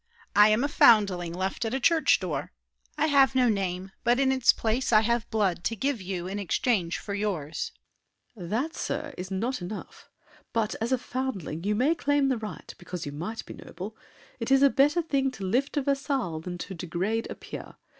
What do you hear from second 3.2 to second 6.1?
no name; but in its place, I've blood, To give